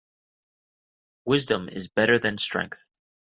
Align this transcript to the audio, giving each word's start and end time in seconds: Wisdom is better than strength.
Wisdom 1.25 1.69
is 1.69 1.87
better 1.87 2.17
than 2.17 2.39
strength. 2.39 2.89